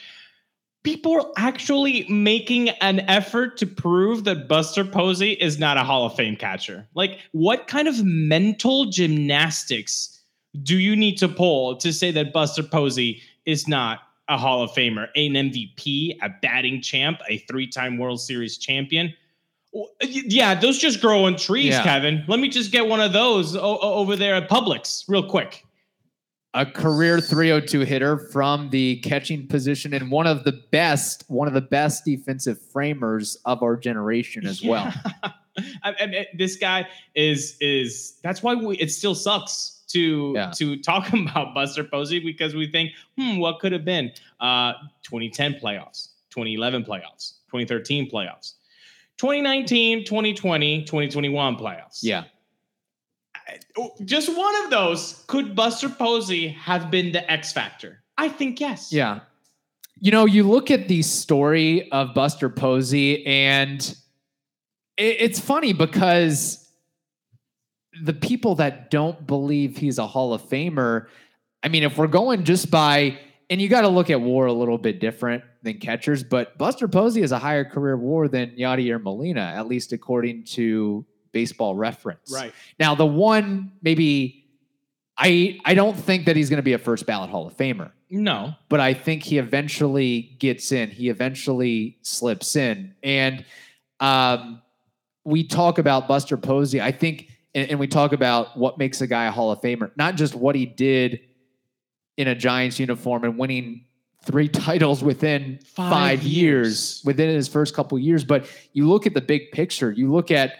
[0.85, 6.07] People are actually making an effort to prove that Buster Posey is not a Hall
[6.07, 6.87] of Fame catcher.
[6.95, 10.23] Like, what kind of mental gymnastics
[10.63, 13.99] do you need to pull to say that Buster Posey is not
[14.29, 19.13] a Hall of Famer, an MVP, a batting champ, a three-time World Series champion?
[19.77, 21.83] Well, Yeah, those just grow on trees, Yeah.
[21.83, 22.25] Kevin.
[22.29, 25.63] Let me just get one of those o- over there at Publix real quick.
[26.55, 31.53] a career 302 hitter from the catching position and one of the best, one of
[31.53, 34.91] the best defensive framers of our generation as well.
[35.23, 35.31] Yeah.
[35.85, 40.51] I, I this guy is is that's why we, it still sucks to Yeah.
[40.57, 44.11] to talk about Buster Posey because we think, hmm, what could have been?
[44.41, 48.55] Uh, 2010 playoffs, 2011 playoffs, 2013 playoffs,
[49.19, 52.01] 2019, 2020, 2021 playoffs.
[52.03, 52.25] Yeah.
[54.05, 55.25] Just one of those.
[55.27, 58.03] Could Buster Posey have been the X factor?
[58.19, 58.93] I think yes.
[58.93, 59.21] Yeah.
[59.99, 63.81] You know, you look at the story of Buster Posey, and
[64.99, 66.69] it, it's funny because
[68.03, 71.07] the people that don't believe he's a Hall of Famer,
[71.63, 74.53] I mean, if we're going just by, and you got to look at war a
[74.53, 79.03] little bit different than catchers, but Buster Posey has a higher career war than Yadier
[79.03, 82.33] Molina, at least according to baseball reference.
[82.33, 82.53] Right.
[82.81, 84.47] Now, the one maybe
[85.19, 87.91] I I don't think that he's going to be a first ballot Hall of Famer
[88.11, 88.55] No.
[88.69, 90.91] but I think he eventually gets in.
[90.91, 92.95] He eventually slips in.
[93.03, 93.45] And
[94.01, 94.63] um,
[95.25, 96.81] we talk about Buster Posey.
[96.81, 99.91] I think, and, and we talk about what makes a guy a Hall of Famer,
[99.97, 101.21] not just what he did
[102.17, 103.85] in a Giants uniform and winning
[104.27, 106.67] three titles within Five five, years.
[106.67, 107.03] years.
[107.05, 109.93] within his first couple years, but you look at the big picture.
[109.93, 110.55] You look at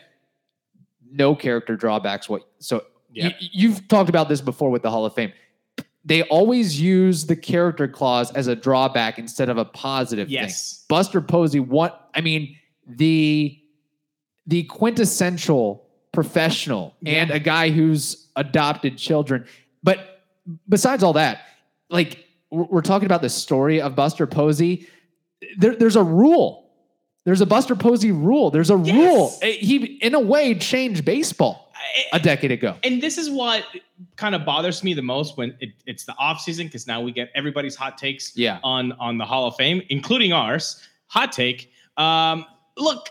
[1.11, 2.29] no character drawbacks.
[2.29, 5.33] What so you, you've talked about this before with the Hall of Fame
[6.07, 10.35] they always use the character clause as a drawback instead of a positive thing.
[10.35, 10.85] Yes.
[10.89, 13.61] Buster Posey, what I mean, the
[14.47, 19.47] the quintessential professional and a guy who's adopted children.
[19.83, 20.23] But
[20.69, 21.41] besides all that,
[21.91, 24.87] like we're, talking about the story of Buster Posey.
[25.59, 26.71] There, there's a rule.
[27.25, 28.51] There's a Buster Posey rule.
[28.51, 28.95] There's a Yes.
[28.97, 29.33] rule.
[29.43, 31.73] Eh, He, in a way, changed baseball
[32.13, 32.77] a decade ago.
[32.85, 33.65] and this is what
[34.17, 37.13] kind of bothers me the most when it, it's the off season because now we
[37.13, 38.59] get everybody's hot takes Yeah.
[38.63, 40.81] on on the Hall of Fame, including ours.
[41.09, 41.71] Hot take.
[41.97, 42.45] Um,
[42.77, 43.11] look,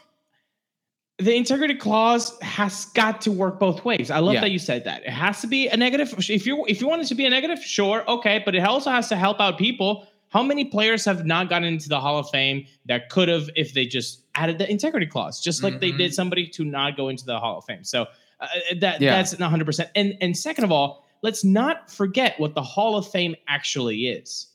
[1.17, 4.11] the integrity clause has got to work both ways.
[4.11, 4.41] I love Yeah.
[4.41, 5.03] that you said that.
[5.05, 6.13] It has to be a negative.
[6.29, 8.91] If you if you want it to be a negative, sure, okay, but it also
[8.91, 10.07] has to help out people.
[10.29, 13.73] How many players have not gotten into the Hall of Fame that could have if
[13.73, 15.97] they just added the integrity clause, just like they Mhm.
[15.99, 17.83] did somebody to not go into the Hall of Fame?
[17.85, 18.07] So
[18.41, 18.47] uh,
[18.81, 19.11] that Yeah.
[19.15, 19.89] that's not 100%.
[19.95, 24.47] And and second of all, let's not forget what the Hall of Fame actually is.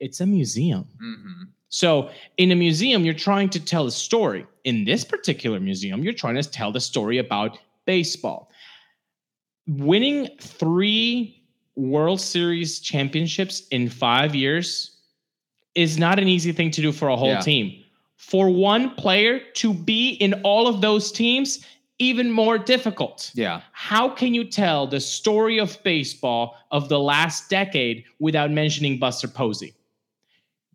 [0.00, 0.86] It's a museum.
[1.02, 1.48] Mhm.
[1.72, 4.44] So, in a museum, you're trying to tell a story.
[4.64, 8.50] In this particular museum, you're trying to tell the story about baseball.
[9.66, 11.42] Winning three
[11.74, 14.98] World Series championships in five years
[15.74, 17.40] is not an easy thing to do for a whole Yeah.
[17.40, 17.82] team.
[18.18, 21.64] For one player to be in all of those teams,
[21.98, 23.30] even more difficult.
[23.34, 23.62] Yeah.
[23.72, 29.26] How can you tell the story of baseball of the last decade without mentioning Buster
[29.26, 29.72] Posey?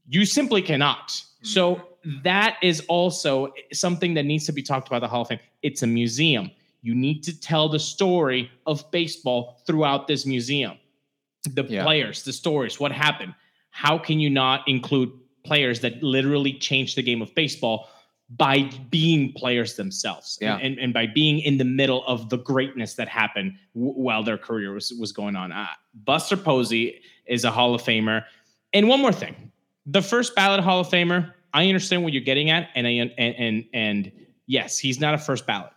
[0.07, 1.21] You simply cannot.
[1.41, 1.81] So
[2.23, 5.39] that is also something that needs to be talked about the Hall of Fame.
[5.61, 6.51] It's a museum.
[6.81, 10.77] You need to tell the story of baseball throughout this museum.
[11.49, 11.83] The Yeah.
[11.83, 13.33] players, the stories, what happened.
[13.71, 15.11] How can you not include
[15.43, 17.89] players that literally changed the game of baseball
[18.29, 20.57] by being players themselves Yeah.
[20.57, 24.37] and, and by being in the middle of the greatness that happened w- while their
[24.37, 25.53] career was, was going on.
[25.53, 28.25] Uh, Buster Posey is a Hall of Famer.
[28.73, 29.51] And one more thing
[29.87, 32.69] the first ballot Hall of Famer, I understand what you're getting at.
[32.75, 34.11] And, I, and, and, and
[34.45, 35.71] yes, he's not a first ballot.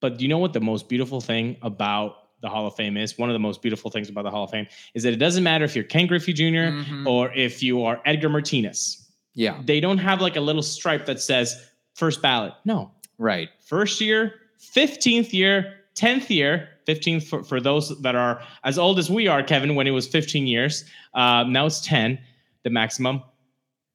[0.00, 3.18] But do you know what the most beautiful thing about the Hall of Fame is,
[3.18, 5.42] one of the most beautiful things about the Hall of Fame is that it doesn't
[5.44, 7.06] matter if you're Ken Griffey junior Mhm.
[7.06, 9.06] or if you are Edgar Martinez.
[9.34, 11.62] yeah, They don't have like a little stripe that says
[11.94, 12.54] first ballot.
[12.64, 13.48] No, right.
[13.66, 19.10] first year, 15th year, 10th year, 15th for, for those that are as old as
[19.10, 20.84] we are, Kevin, when it was 15 years.
[21.14, 22.18] Um, now it's 10,
[22.64, 23.22] the maximum.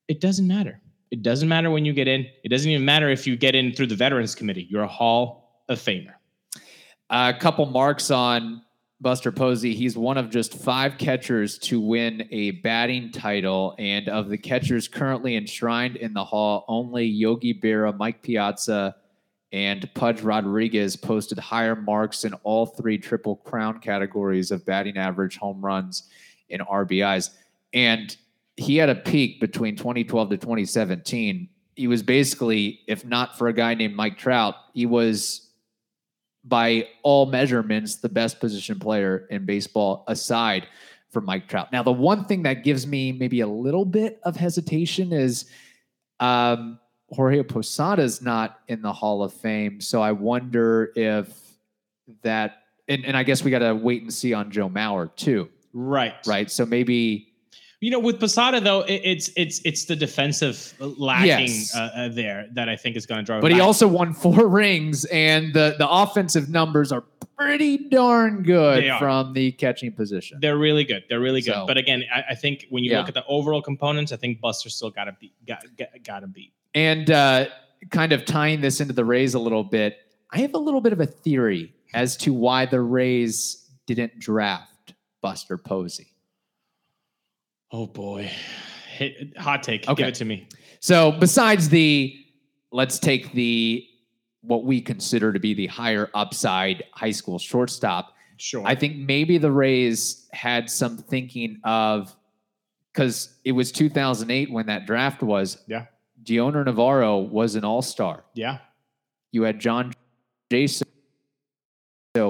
[0.07, 0.81] It doesn't matter.
[1.11, 2.27] It doesn't matter when you get in.
[2.43, 4.67] It doesn't even matter if you get in through the Veterans Committee.
[4.69, 6.13] You're a Hall of Famer.
[7.09, 8.61] A couple marks on
[9.01, 9.75] Buster Posey.
[9.75, 13.75] He's one of just five catchers to win a batting title.
[13.77, 18.95] And of the catchers currently enshrined in the Hall, only Yogi Berra, Mike Piazza,
[19.51, 25.37] and Pudge Rodriguez posted higher marks in all three Triple Crown categories of batting average,
[25.37, 26.09] home runs,
[26.49, 27.29] and RBIs.
[27.73, 28.17] And
[28.57, 31.49] he had a peak between 2012 to 2017.
[31.75, 35.49] He was basically, if not for a guy named Mike Trout, he was
[36.43, 40.67] by all measurements, the best position player in baseball aside
[41.09, 41.71] from Mike Trout.
[41.71, 45.45] Now, the one thing that gives me maybe a little bit of hesitation is
[46.19, 49.81] um, Jorge Posada's not in the Hall of Fame.
[49.81, 51.35] So I wonder if
[52.21, 55.49] that, and, and I guess we got to wait and see on Joe Mauer too,
[55.73, 56.13] Right.
[56.27, 56.49] right?
[56.51, 57.33] So maybe,
[57.81, 61.75] You know, with Posada though, it, it's it's it's the defensive lacking Yes.
[61.75, 63.41] uh, uh, there that I think is going to draw.
[63.41, 63.65] but he back.
[63.65, 67.03] also won four rings, and the, the offensive numbers are
[67.37, 70.39] pretty darn good from the catching position.
[70.41, 71.03] They're really good.
[71.09, 71.53] They're really good.
[71.53, 72.99] So- but again, I, I think when you Yeah.
[72.99, 75.33] look at the overall components, I think Buster still got to beat.
[75.45, 76.53] Got, got, got to beat.
[76.73, 77.47] And uh,
[77.91, 79.97] kind of tying this into the Rays a little bit,
[80.31, 84.93] I have a little bit of a theory as to why the Rays didn't draft
[85.21, 86.07] Buster Posey.
[87.71, 88.29] Oh boy,
[88.89, 89.87] Hit, hot take.
[89.87, 90.03] Okay.
[90.03, 90.47] Give it to me.
[90.79, 92.15] So, besides the,
[92.71, 93.85] let's take the
[94.41, 98.13] what we consider to be the higher upside high school shortstop.
[98.37, 98.63] Sure.
[98.65, 102.15] I think maybe the Rays had some thinking of
[102.93, 105.57] because it was 2008 when that draft was.
[105.67, 105.85] Yeah.
[106.23, 108.23] Dioner Navarro was an all star.
[108.33, 108.59] yeah.
[109.31, 109.91] You had John
[110.49, 110.83] Jaso.
[112.15, 112.29] So,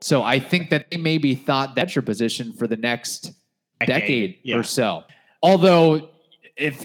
[0.00, 3.32] so I think that they maybe thought that's your position for the next
[3.86, 4.56] decade Yeah.
[4.56, 5.04] or so.
[5.42, 6.10] Although,
[6.56, 6.84] if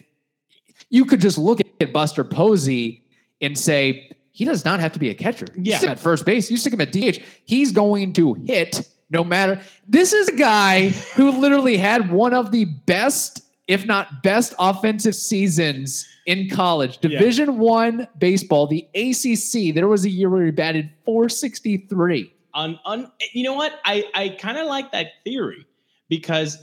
[0.90, 3.04] you could just look at Buster Posey
[3.42, 5.48] and say he does not have to be a catcher.
[5.56, 5.78] Yeah.
[5.78, 6.50] stick him at first base.
[6.52, 7.20] You stick him at DH.
[7.46, 9.60] He's going to hit no matter.
[9.88, 15.16] This is a guy who literally had one of the best, if not best, offensive
[15.16, 17.00] seasons in college.
[17.02, 17.10] Yeah.
[17.10, 19.74] Division One baseball, the ACC.
[19.74, 22.34] There was a year where he batted 463.
[22.56, 23.80] Un, un, you know what?
[23.86, 25.66] I, I kind of like that theory
[26.10, 26.58] because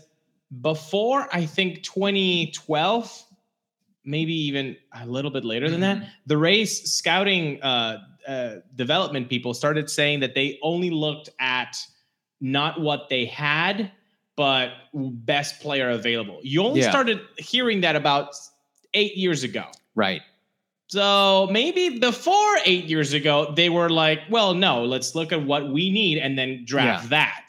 [0.61, 3.25] before I think 2012,
[4.05, 9.53] maybe even a little bit later than that, the Rays scouting uh, uh, development people
[9.55, 11.77] started saying that they only looked at
[12.41, 13.93] not what they had,
[14.37, 16.41] but best player available.
[16.43, 16.89] You only Yeah.
[16.91, 18.35] started hearing that about
[18.95, 19.67] eight years ago.
[19.95, 20.23] Right.
[20.91, 25.71] So maybe before eight years ago, they were like, well, no, let's look at what
[25.71, 27.09] we need and then draft Yeah.
[27.11, 27.47] that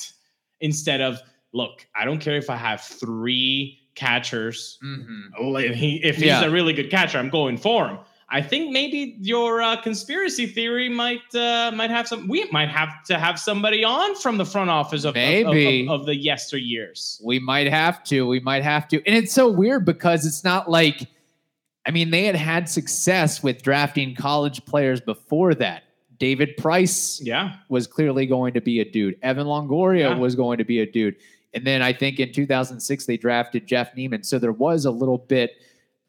[0.60, 1.20] instead of,
[1.52, 4.78] look, I don't care if I have three catchers.
[4.86, 5.56] Mm-hmm.
[5.58, 6.44] If, he's Yeah.
[6.44, 7.98] a really good catcher, I'm going for him.
[8.30, 12.30] I think maybe your uh, conspiracy theory might uh, might have some.
[12.30, 15.88] We might have to have somebody on from the front office of, of- of- Maybe.
[15.90, 17.20] of, of the yesteryears.
[17.26, 18.26] We might have to.
[18.28, 19.04] We might have to.
[19.06, 21.10] And it's so weird because it's not like,
[21.86, 25.84] I mean, they had had success with drafting college players before that.
[26.20, 29.18] David Price Yeah, was clearly going to be a dude.
[29.24, 30.18] Evan Longoria Yeah.
[30.18, 31.16] was going to be a dude.
[31.54, 34.24] And then I think in 2006 they drafted Jeff Niemann.
[34.24, 35.54] So there was a little bit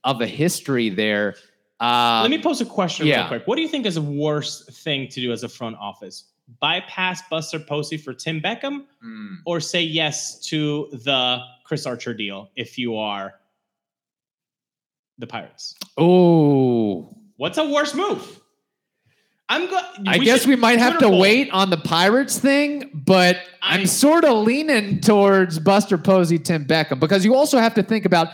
[0.04, 1.36] of a history there.
[1.80, 3.20] Um, Let me pose a question yeah.
[3.20, 3.46] real quick.
[3.46, 6.24] What do you think is the worst thing to do as a front office?
[6.60, 9.36] Bypass Buster Posey for Tim Beckham, hmm.
[9.46, 13.34] or say yes to the Chris Archer deal if you are
[15.18, 15.74] the Pirates?
[15.96, 18.40] Oh, What's a worse move?
[19.48, 23.74] I'm go- I guess we might have to wait on the Pirates thing, but I-
[23.76, 28.04] I'm sort of leaning towards Buster Posey, Tim Beckham, because you also have to think
[28.06, 28.28] about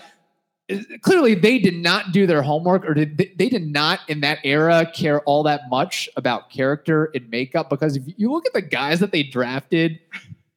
[0.70, 4.20] uh, clearly they did not do their homework or did they, they did not in
[4.20, 8.52] that era care all that much about character and makeup because if you look at
[8.52, 9.98] the guys that they drafted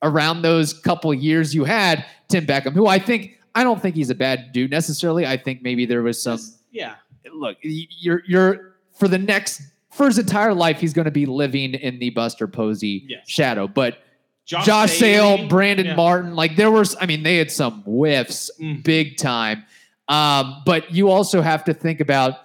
[0.04, 4.10] around those couple years you had Tim Beckham who I think I don't think he's
[4.10, 6.40] a bad dude necessarily I think maybe there was some
[6.72, 6.96] Yeah.
[7.34, 11.74] look, you're you're for the next for his entire life, he's going to be living
[11.74, 13.30] in the Buster Posey Yes.
[13.30, 13.68] shadow.
[13.68, 13.98] But
[14.46, 15.96] Josh, Josh, Sale, Staley, Brandon yeah.
[15.96, 18.84] Martin, like there was, I mean, they had some whiffs Mm.
[18.84, 19.64] big time.
[20.08, 22.38] Um, but you also have to think about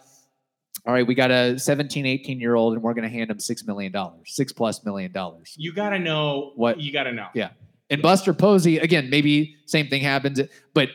[0.86, 3.38] all right, we got a 17, 18 year old and we're going to hand him
[3.38, 3.92] $6 million,
[4.24, 5.52] six plus million dollars.
[5.58, 7.26] You got to know What- you got to know.
[7.34, 7.48] Yeah.
[7.90, 10.40] And Buster Posey, again, maybe same thing happens,
[10.74, 10.88] but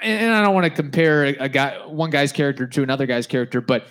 [0.00, 3.60] and I don't want to compare a guy, one guy's character to another guy's character,
[3.60, 3.86] but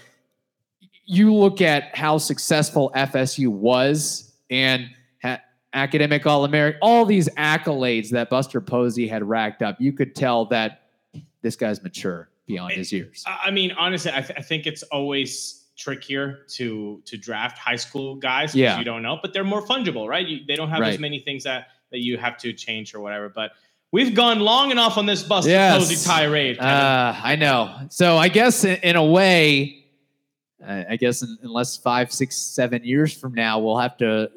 [1.05, 4.89] you look at how successful FSU was and
[5.21, 5.39] ha-
[5.73, 9.79] academic All American, all these accolades that Buster Posey had racked up.
[9.79, 10.83] You could tell that
[11.41, 13.23] this guy's mature beyond his years.
[13.27, 18.15] I mean, honestly, I, th- I think it's always trickier to to draft high school
[18.15, 18.77] guys because Yeah.
[18.79, 20.27] you don't know, but they're more fungible, right?
[20.27, 23.29] You, they don't have as many things that that you have to change or whatever.
[23.29, 23.51] But
[23.91, 25.77] we've gone long enough on this Buster Yes.
[25.77, 26.59] Posey tirade.
[26.59, 27.75] Uh, I know.
[27.89, 29.85] So I guess in, in a way,
[30.65, 34.31] uh, I guess in, unless five, six, seven years from now, we'll have to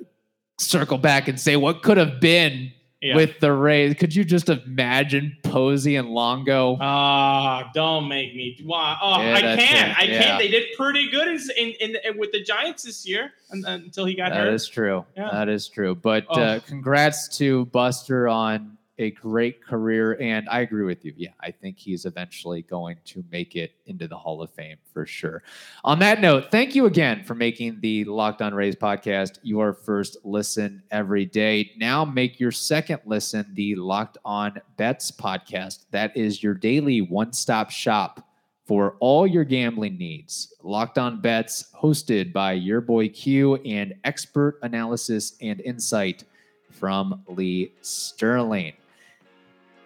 [0.59, 3.17] circle back and say what could have been Yeah.
[3.17, 3.95] with the Rays.
[3.95, 6.77] Could you just imagine Posey and Longo?
[6.81, 8.59] Ah, don't make me.
[8.65, 8.99] Wow.
[9.01, 9.91] Oh, Yeah, I can't.
[9.93, 9.97] it.
[9.99, 10.23] I Yeah.
[10.23, 10.39] can't.
[10.41, 14.31] They did pretty good in, in, in, with the Giants this year until he got
[14.31, 14.45] That hurt.
[14.47, 15.05] That is true.
[15.17, 15.31] Yeah.
[15.31, 15.95] That is true.
[15.95, 16.43] But Oh.
[16.43, 20.21] uh, congrats to Buster on a great career.
[20.21, 21.13] And I agree with you.
[21.17, 25.05] Yeah, I think he's eventually going to make it into the Hall of Fame for
[25.07, 25.43] sure.
[25.85, 30.17] On that note, thank you again for making the Locked On Rays podcast your first
[30.25, 31.73] listen every day.
[31.77, 35.87] Now make your second listen the Locked On Bets podcast.
[35.91, 38.27] That is your daily one stop shop
[38.65, 40.55] for all your gambling needs.
[40.63, 46.25] Locked on bets, hosted by your boy Q, and expert analysis and insight
[46.71, 48.73] from Lee Sterling.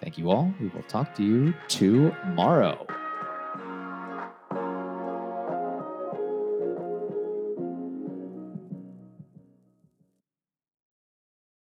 [0.01, 0.55] Thank you all.
[0.61, 2.87] We will talk to you tomorrow.